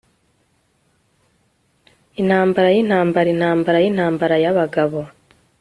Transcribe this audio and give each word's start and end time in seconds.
intambara 2.21 2.69
yintambara, 2.75 3.27
intambara 3.35 3.77
yintambara 3.83 4.35
yabagabo 4.43 5.01